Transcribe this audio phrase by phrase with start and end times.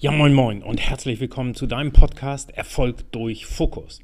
[0.00, 3.98] Ja, moin, moin und herzlich willkommen zu deinem Podcast Erfolg durch Fokus.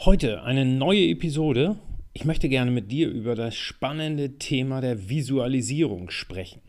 [0.00, 1.76] Heute eine neue Episode.
[2.12, 6.60] Ich möchte gerne mit dir über das spannende Thema der Visualisierung sprechen.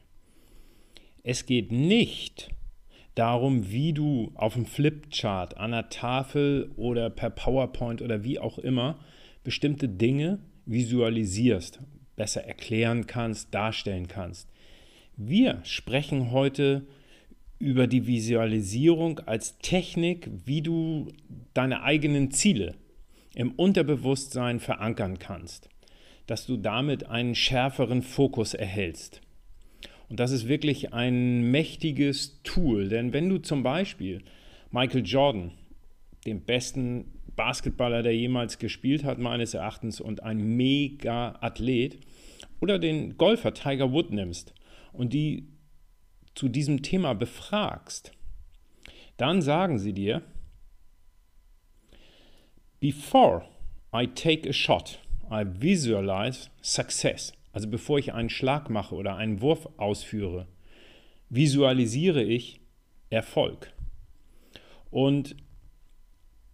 [1.23, 2.51] Es geht nicht
[3.15, 8.59] darum, wie du auf dem Flipchart, an der Tafel oder per PowerPoint oder wie auch
[8.59, 8.99] immer
[9.43, 11.79] bestimmte Dinge visualisierst,
[12.15, 14.47] besser erklären kannst, darstellen kannst.
[15.15, 16.97] Wir sprechen heute über
[17.59, 21.07] über die Visualisierung als Technik, wie du
[21.53, 22.75] deine eigenen Ziele
[23.33, 25.69] im Unterbewusstsein verankern kannst,
[26.27, 29.21] dass du damit einen schärferen Fokus erhältst.
[30.09, 34.23] Und das ist wirklich ein mächtiges Tool, denn wenn du zum Beispiel
[34.71, 35.51] Michael Jordan,
[36.25, 41.99] den besten Basketballer, der jemals gespielt hat, meines Erachtens, und ein Mega-Athlet,
[42.59, 44.53] oder den Golfer Tiger Wood nimmst
[44.93, 45.47] und die
[46.37, 48.11] zu diesem Thema befragst,
[49.17, 50.21] dann sagen sie dir,
[52.79, 53.43] Before
[53.91, 54.99] I take a shot,
[55.31, 57.33] I visualize success.
[57.51, 60.47] Also bevor ich einen Schlag mache oder einen Wurf ausführe,
[61.29, 62.61] visualisiere ich
[63.09, 63.73] Erfolg.
[64.91, 65.35] Und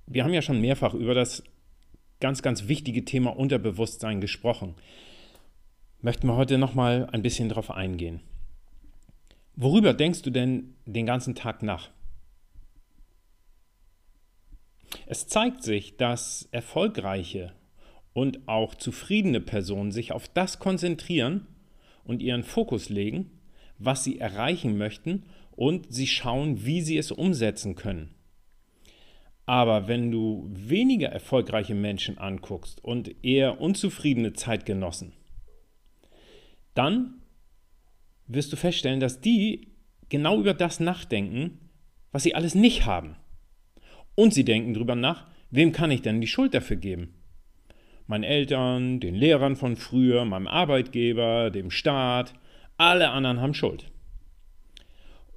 [0.07, 1.43] wir haben ja schon mehrfach über das
[2.21, 4.75] ganz, ganz wichtige Thema Unterbewusstsein gesprochen.
[6.01, 8.21] Möchten wir heute nochmal ein bisschen darauf eingehen.
[9.55, 11.89] Worüber denkst du denn den ganzen Tag nach?
[15.05, 17.53] Es zeigt sich, dass erfolgreiche
[18.13, 21.47] und auch zufriedene Personen sich auf das konzentrieren
[22.03, 23.31] und ihren Fokus legen,
[23.77, 28.15] was sie erreichen möchten und sie schauen, wie sie es umsetzen können.
[29.45, 35.13] Aber wenn du weniger erfolgreiche Menschen anguckst und eher unzufriedene Zeitgenossen,
[36.75, 37.22] dann
[38.27, 39.67] wirst du feststellen, dass die
[40.09, 41.59] genau über das nachdenken,
[42.11, 43.15] was sie alles nicht haben.
[44.15, 47.15] Und sie denken darüber nach, wem kann ich denn die Schuld dafür geben?
[48.05, 52.33] Meinen Eltern, den Lehrern von früher, meinem Arbeitgeber, dem Staat,
[52.77, 53.91] alle anderen haben Schuld.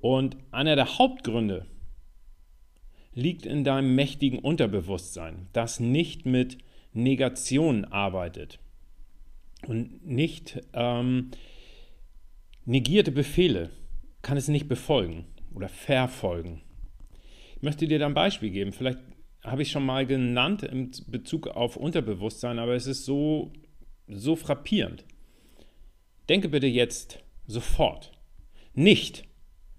[0.00, 1.66] Und einer der Hauptgründe
[3.14, 6.58] liegt in deinem mächtigen Unterbewusstsein, das nicht mit
[6.92, 8.58] Negation arbeitet
[9.66, 11.30] und nicht ähm,
[12.66, 13.70] negierte Befehle
[14.22, 16.62] kann es nicht befolgen oder verfolgen.
[17.56, 18.72] Ich möchte dir da ein Beispiel geben.
[18.72, 18.98] Vielleicht
[19.42, 23.52] habe ich schon mal genannt in Bezug auf Unterbewusstsein, aber es ist so,
[24.08, 25.04] so frappierend.
[26.28, 28.12] Denke bitte jetzt sofort
[28.74, 29.24] nicht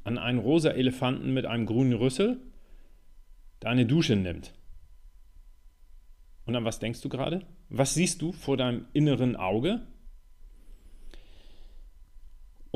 [0.06, 2.40] an einen rosa Elefanten mit einem grünen Rüssel,
[3.62, 4.54] der eine Dusche nimmt.
[6.46, 7.46] Und an was denkst du gerade?
[7.70, 9.86] Was siehst du vor deinem inneren Auge?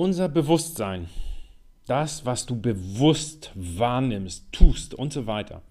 [0.04, 1.10] Unser Bewusstsein,
[1.86, 5.62] das, was du bewusst wahrnimmst, tust und so weiter,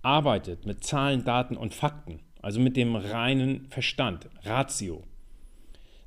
[0.00, 5.02] arbeitet mit Zahlen, Daten und Fakten, also mit dem reinen Verstand, Ratio.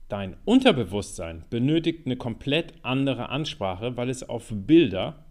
[0.08, 5.26] Dein Unterbewusstsein benötigt eine komplett andere Ansprache, weil es auf Bilder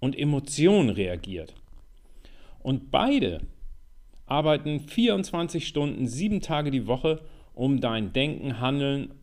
[0.00, 1.54] und Emotionen reagiert.
[2.58, 3.40] Und beide
[4.26, 7.22] arbeiten 24 Stunden, sieben Tage die Woche,
[7.54, 9.14] um dein Denken, Handeln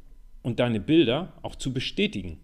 [0.41, 2.39] und deine Bilder auch zu bestätigen.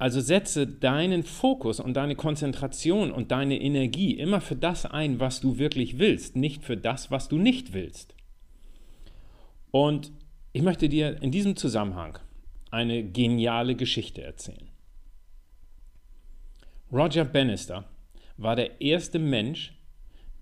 [0.00, 5.42] Also setze deinen Fokus und deine Konzentration und deine Energie immer für das ein, was
[5.42, 8.14] du wirklich willst, nicht für das, was du nicht willst.
[9.70, 10.10] Und
[10.54, 12.18] ich möchte dir in diesem Zusammenhang
[12.70, 14.70] eine geniale Geschichte erzählen.
[16.90, 17.84] Roger Bannister
[18.38, 19.74] war der erste Mensch,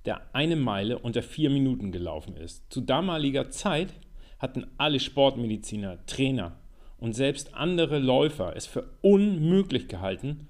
[0.05, 2.73] der eine Meile unter vier Minuten gelaufen ist.
[2.73, 3.93] Zu damaliger Zeit
[4.39, 6.58] hatten alle Sportmediziner, Trainer
[6.99, 10.49] und selbst andere Läufer es für unmöglich gehalten,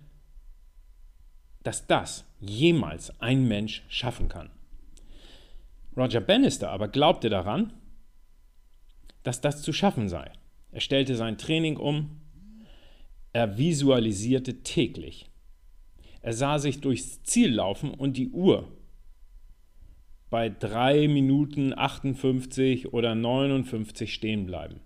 [1.62, 4.50] dass das jemals ein Mensch schaffen kann.
[5.96, 7.72] Roger Bannister aber glaubte daran,
[9.22, 10.30] dass das zu schaffen sei.
[10.70, 12.20] Er stellte sein Training um,
[13.32, 15.26] er visualisierte täglich.
[16.22, 18.68] Er sah sich durchs Ziel laufen und die Uhr
[20.30, 24.80] bei 3 Minuten 58 oder 59 stehen bleiben.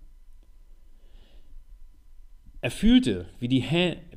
[2.63, 3.65] Er fühlte, wie die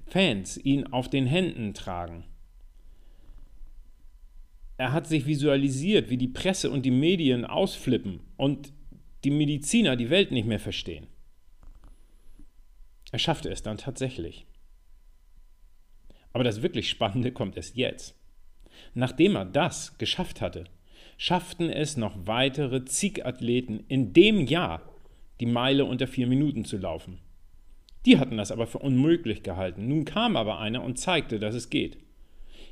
[0.06, 2.22] Fans ihn auf den Händen tragen.
[4.76, 8.72] Er hat sich visualisiert, wie die Presse und die Medien ausflippen und
[9.24, 11.08] die Mediziner die Welt nicht mehr verstehen.
[13.10, 14.46] Er schaffte es dann tatsächlich.
[16.32, 18.14] Aber das wirklich Spannende kommt erst jetzt.
[18.94, 20.66] Nachdem er das geschafft hatte,
[21.16, 24.88] schafften es noch weitere zig Athleten in dem Jahr,
[25.40, 27.25] die Meile unter vier Minuten zu laufen.
[28.06, 29.88] Die hatten das aber für unmöglich gehalten.
[29.88, 31.98] Nun kam aber einer und zeigte, dass es geht.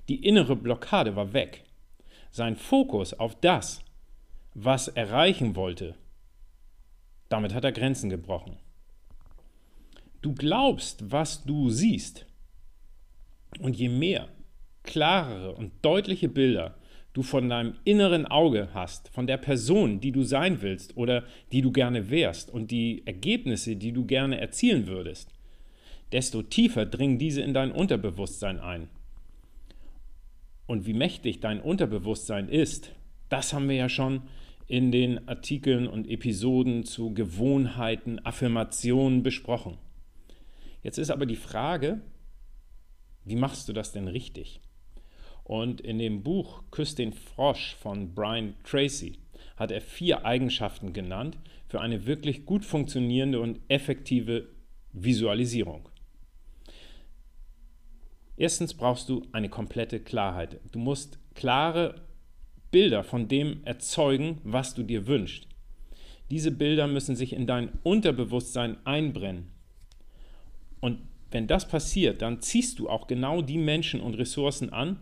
[0.09, 1.65] Die innere Blockade war weg.
[2.31, 3.83] Sein Fokus auf das,
[4.55, 5.97] was er erreichen wollte,
[7.29, 8.57] damit hat er Grenzen gebrochen.
[10.23, 12.27] Du glaubst, was du siehst.
[13.59, 14.29] Und je mehr
[14.85, 16.77] klarere und deutliche Bilder
[17.15, 21.63] du von deinem inneren Auge hast, von der Person, die du sein willst oder die
[21.63, 25.31] du gerne wärst und die Ergebnisse, die du gerne erzielen würdest,
[26.13, 28.89] desto tiefer dringen diese in dein Unterbewusstsein ein.
[30.67, 32.91] Und wie mächtig dein Unterbewusstsein ist,
[33.29, 34.23] das haben wir ja schon
[34.67, 39.79] in den Artikeln und Episoden zu Gewohnheiten, Affirmationen besprochen.
[40.83, 42.01] Jetzt ist aber die Frage,
[43.25, 44.61] wie machst du das denn richtig?
[45.45, 49.19] Und in dem Buch Küss den Frosch von Brian Tracy
[49.57, 51.39] hat er vier Eigenschaften genannt
[51.69, 54.49] für eine wirklich gut funktionierende und effektive
[54.93, 55.89] Visualisierung.
[58.37, 60.61] Erstens brauchst du eine komplette Klarheit.
[60.73, 62.03] Du musst klare
[62.71, 65.47] Bilder von dem erzeugen, was du dir wünschst.
[66.31, 69.53] Diese Bilder müssen sich in dein Unterbewusstsein einbrennen.
[70.81, 71.01] Und
[71.31, 74.99] wenn das passiert, dann ziehst du auch genau die Menschen und Ressourcen an,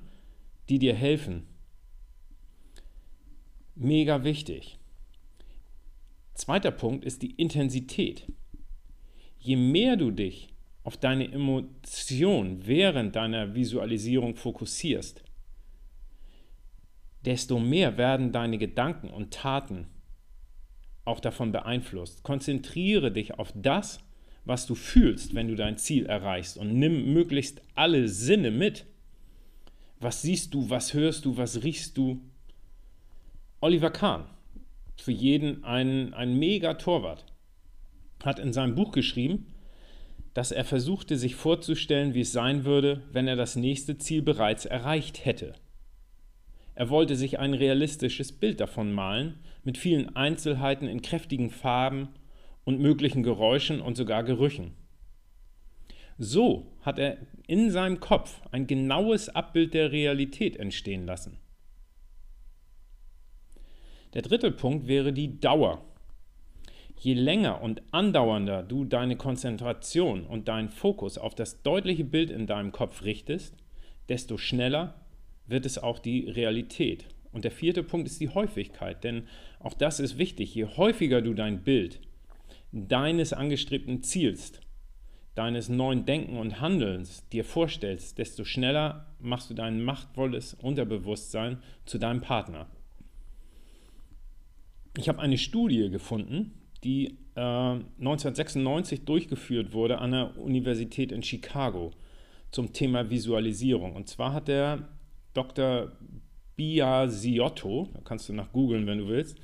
[0.72, 1.46] die dir helfen.
[3.74, 4.78] Mega wichtig.
[6.32, 8.26] Zweiter Punkt ist die Intensität.
[9.38, 10.48] Je mehr du dich
[10.82, 15.22] auf deine Emotion während deiner Visualisierung fokussierst,
[17.26, 19.88] desto mehr werden deine Gedanken und Taten
[21.04, 22.22] auch davon beeinflusst.
[22.22, 24.00] Konzentriere dich auf das,
[24.46, 28.86] was du fühlst, wenn du dein Ziel erreichst und nimm möglichst alle Sinne mit.
[30.02, 32.20] Was siehst du, was hörst du, was riechst du?
[33.60, 34.24] Oliver Kahn,
[34.96, 37.24] für jeden ein, ein mega Torwart,
[38.24, 39.54] hat in seinem Buch geschrieben,
[40.34, 44.64] dass er versuchte, sich vorzustellen, wie es sein würde, wenn er das nächste Ziel bereits
[44.64, 45.54] erreicht hätte.
[46.74, 52.08] Er wollte sich ein realistisches Bild davon malen, mit vielen Einzelheiten in kräftigen Farben
[52.64, 54.72] und möglichen Geräuschen und sogar Gerüchen.
[56.18, 61.38] So hat er in seinem Kopf ein genaues Abbild der Realität entstehen lassen.
[64.14, 65.84] Der dritte Punkt wäre die Dauer.
[66.98, 72.46] Je länger und andauernder du deine Konzentration und deinen Fokus auf das deutliche Bild in
[72.46, 73.56] deinem Kopf richtest,
[74.08, 74.94] desto schneller
[75.46, 77.06] wird es auch die Realität.
[77.32, 79.26] Und der vierte Punkt ist die Häufigkeit, denn
[79.58, 80.54] auch das ist wichtig.
[80.54, 82.00] Je häufiger du dein Bild
[82.72, 84.52] deines angestrebten Ziels,
[85.34, 91.98] deines neuen Denken und Handelns dir vorstellst, desto schneller machst du dein machtvolles Unterbewusstsein zu
[91.98, 92.66] deinem Partner.
[94.98, 96.52] Ich habe eine Studie gefunden,
[96.84, 101.92] die äh, 1996 durchgeführt wurde an der Universität in Chicago
[102.50, 103.96] zum Thema Visualisierung.
[103.96, 104.88] Und zwar hat der
[105.32, 105.92] Dr.
[106.56, 109.38] Biasiotto, da kannst du nach googeln, wenn du willst,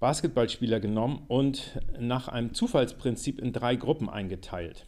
[0.00, 4.86] Basketballspieler genommen und nach einem Zufallsprinzip in drei Gruppen eingeteilt.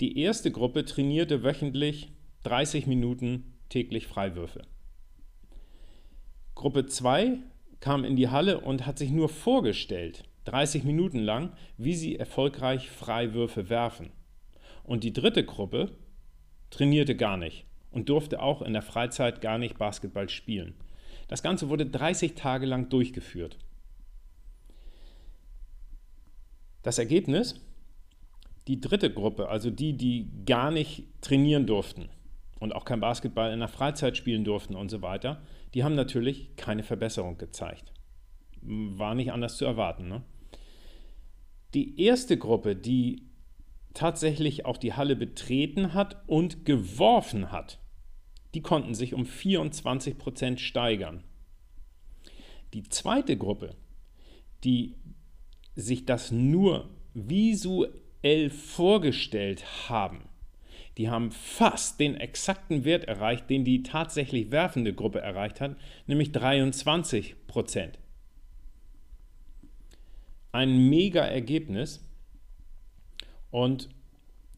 [0.00, 2.12] Die erste Gruppe trainierte wöchentlich
[2.42, 4.62] 30 Minuten täglich Freiwürfe.
[6.54, 7.38] Gruppe 2
[7.80, 12.90] kam in die Halle und hat sich nur vorgestellt, 30 Minuten lang, wie sie erfolgreich
[12.90, 14.10] Freiwürfe werfen.
[14.84, 15.96] Und die dritte Gruppe
[16.70, 20.74] trainierte gar nicht und durfte auch in der Freizeit gar nicht Basketball spielen.
[21.28, 23.56] Das Ganze wurde 30 Tage lang durchgeführt.
[26.86, 27.56] Das Ergebnis?
[28.68, 32.08] Die dritte Gruppe, also die, die gar nicht trainieren durften
[32.60, 35.42] und auch kein Basketball in der Freizeit spielen durften und so weiter,
[35.74, 37.92] die haben natürlich keine Verbesserung gezeigt.
[38.62, 40.06] War nicht anders zu erwarten.
[40.06, 40.22] Ne?
[41.74, 43.24] Die erste Gruppe, die
[43.92, 47.80] tatsächlich auch die Halle betreten hat und geworfen hat,
[48.54, 51.24] die konnten sich um 24 Prozent steigern.
[52.74, 53.74] Die zweite Gruppe,
[54.62, 54.94] die
[55.76, 60.24] sich das nur visuell vorgestellt haben,
[60.96, 66.32] die haben fast den exakten Wert erreicht, den die tatsächlich werfende Gruppe erreicht hat, nämlich
[66.32, 67.98] 23 Prozent.
[70.52, 72.02] Ein mega Ergebnis
[73.50, 73.90] und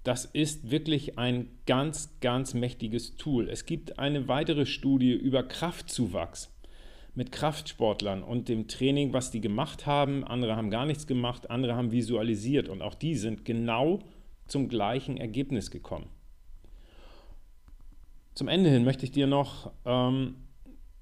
[0.05, 3.49] das ist wirklich ein ganz, ganz mächtiges Tool.
[3.51, 6.51] Es gibt eine weitere Studie über Kraftzuwachs
[7.19, 10.23] mit Kraftsportlern und dem Training, was die gemacht haben.
[10.23, 13.99] Andere haben gar nichts gemacht, andere haben visualisiert und auch die sind genau
[14.47, 16.07] zum gleichen Ergebnis gekommen.
[18.35, 20.37] Zum Ende hin möchte ich dir noch ähm,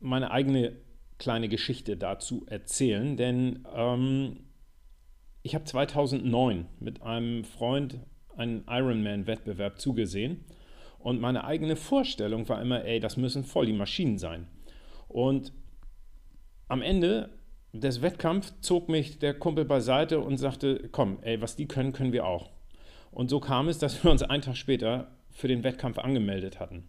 [0.01, 0.79] meine eigene
[1.19, 4.39] kleine Geschichte dazu erzählen, denn ähm,
[5.43, 8.01] ich habe 2009 mit einem Freund
[8.39, 10.47] einen Ironman-Wettbewerb zugesehen.
[10.99, 14.49] Und meine eigene Vorstellung war immer, ey, das müssen voll die Maschinen sein.
[15.09, 15.53] Und
[16.69, 17.31] am Ende
[17.73, 22.13] des Wettkampfs zog mich der Kumpel beiseite und sagte, komm, ey, was die können, können
[22.13, 22.51] wir auch.
[23.11, 26.89] Und so kam es, dass wir uns einen Tag später für den Wettkampf angemeldet hatten.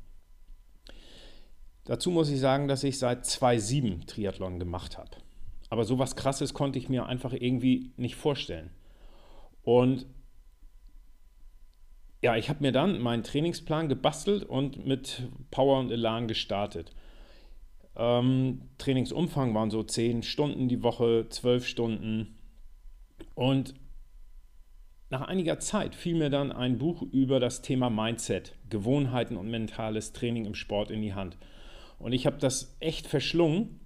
[1.86, 5.12] Dazu muss ich sagen, dass ich seit 2007 Triathlon gemacht habe.
[5.70, 8.72] Aber so was Krasses konnte ich mir einfach irgendwie nicht vorstellen.
[9.64, 10.06] Und
[12.22, 16.92] ja, ich habe mir dann meinen Trainingsplan gebastelt und mit Power und Elan gestartet.
[17.98, 22.38] Ähm, Trainingsumfang waren so 10 Stunden die Woche, 12 Stunden.
[23.34, 23.74] Und
[25.10, 30.14] nach einiger Zeit fiel mir dann ein Buch über das Thema Mindset, Gewohnheiten und mentales
[30.14, 31.38] Training im Sport in die Hand.
[31.98, 33.80] Und ich habe das echt verschlungen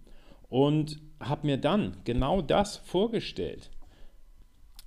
[0.49, 3.69] und habe mir dann genau das vorgestellt,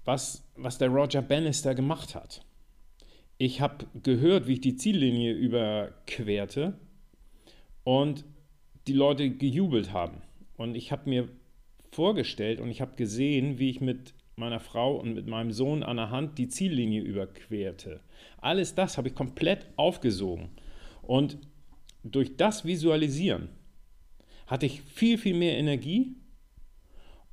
[0.04, 2.45] was, was der Roger Bannister gemacht hat.
[3.38, 6.78] Ich habe gehört, wie ich die Ziellinie überquerte
[7.85, 8.25] und
[8.87, 10.23] die Leute gejubelt haben.
[10.57, 11.29] Und ich habe mir
[11.91, 15.97] vorgestellt und ich habe gesehen, wie ich mit meiner Frau und mit meinem Sohn an
[15.97, 18.00] der Hand die Ziellinie überquerte.
[18.38, 20.50] Alles das habe ich komplett aufgesogen.
[21.03, 21.38] Und
[22.03, 23.49] durch das Visualisieren
[24.47, 26.17] hatte ich viel, viel mehr Energie,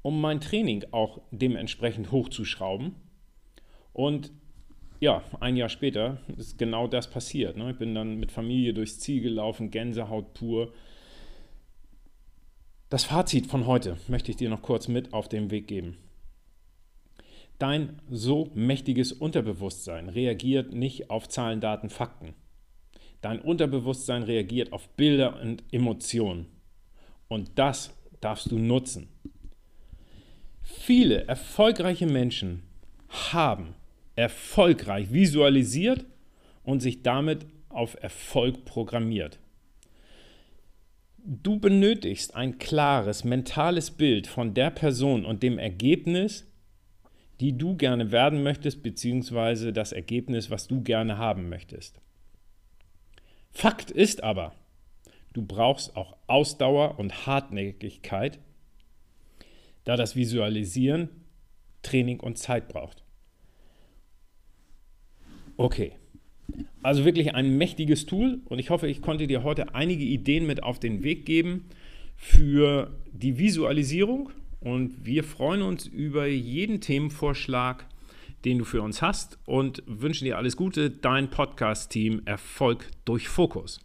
[0.02, 2.96] um mein Training auch dementsprechend hochzuschrauben.
[3.94, 4.32] Und
[5.00, 7.58] ja, ein Jahr später ist genau das passiert.
[7.58, 7.72] Ne?
[7.72, 10.74] Ich bin dann mit Familie durchs Ziel gelaufen, Gänsehaut pur.
[12.92, 15.96] Das Fazit von heute möchte ich dir noch kurz mit auf den Weg geben.
[17.58, 22.34] Dein so mächtiges Unterbewusstsein reagiert nicht auf Zahlen, Daten, Fakten.
[23.22, 26.48] Dein Unterbewusstsein reagiert auf Bilder und Emotionen.
[27.30, 29.08] Und das darfst du nutzen.
[30.62, 32.64] Viele erfolgreiche Menschen
[33.08, 33.74] haben
[34.18, 36.06] erfolgreich visualisiert
[36.64, 39.40] und sich damit auf Erfolg programmiert.
[41.24, 46.48] Du benötigst ein klares mentales Bild von der Person und dem Ergebnis,
[47.40, 52.00] die du gerne werden möchtest, beziehungsweise das Ergebnis, was du gerne haben möchtest.
[53.52, 54.56] Fakt ist aber,
[55.34, 58.40] du brauchst auch Ausdauer und Hartnäckigkeit,
[59.84, 61.10] da das Visualisieren
[61.84, 63.04] Training und Zeit braucht.
[65.58, 65.94] Okay,
[66.84, 70.64] also wirklich ein mächtiges Tool und ich hoffe, ich konnte dir heute einige Ideen mit
[70.64, 71.66] auf den Weg geben
[72.16, 77.86] für die Visualisierung und wir freuen uns über jeden Themenvorschlag,
[78.46, 80.90] den du für uns hast und wünschen dir alles Gute.
[80.90, 83.80] Dein Podcast-Team Erfolg durch Fokus.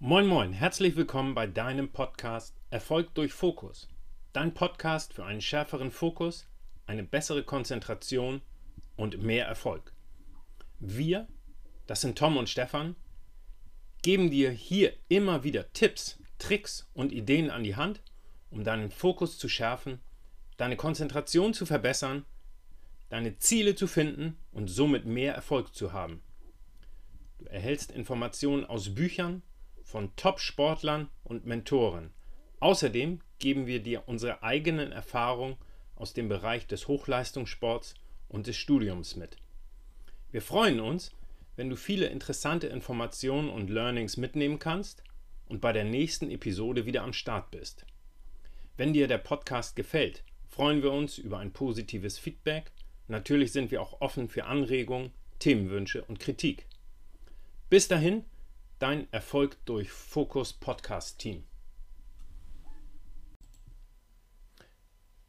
[0.00, 3.88] Moin, moin, herzlich willkommen bei deinem Podcast Erfolg durch Fokus.
[4.32, 6.46] Dein Podcast für einen schärferen Fokus,
[6.86, 8.42] eine bessere Konzentration
[8.96, 9.92] und mehr Erfolg.
[10.80, 11.26] Wir,
[11.86, 12.94] das sind Tom und Stefan,
[14.02, 18.00] geben dir hier immer wieder Tipps, Tricks und Ideen an die Hand,
[18.50, 20.00] um deinen Fokus zu schärfen,
[20.56, 22.24] deine Konzentration zu verbessern,
[23.08, 26.22] deine Ziele zu finden und somit mehr Erfolg zu haben.
[27.38, 29.42] Du erhältst Informationen aus Büchern
[29.82, 32.12] von Top-Sportlern und Mentoren.
[32.60, 35.56] Außerdem geben wir dir unsere eigenen Erfahrungen
[35.96, 37.94] aus dem Bereich des Hochleistungssports
[38.28, 39.38] und des Studiums mit.
[40.30, 41.10] Wir freuen uns,
[41.56, 45.02] wenn du viele interessante Informationen und Learnings mitnehmen kannst
[45.46, 47.86] und bei der nächsten Episode wieder am Start bist.
[48.76, 52.72] Wenn dir der Podcast gefällt, freuen wir uns über ein positives Feedback.
[53.06, 56.66] Natürlich sind wir auch offen für Anregungen, Themenwünsche und Kritik.
[57.70, 58.22] Bis dahin,
[58.78, 61.44] dein Erfolg durch Fokus Podcast Team.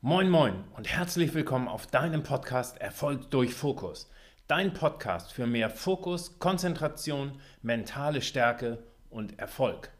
[0.01, 4.09] Moin moin und herzlich willkommen auf deinem Podcast Erfolg durch Fokus.
[4.49, 8.79] Dein Podcast für mehr Fokus, Konzentration, mentale Stärke
[9.11, 9.91] und Erfolg.